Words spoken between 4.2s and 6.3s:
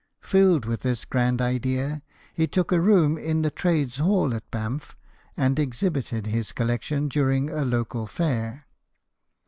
at Banff, and exhibited